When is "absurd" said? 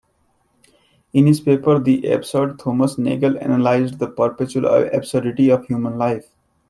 2.11-2.57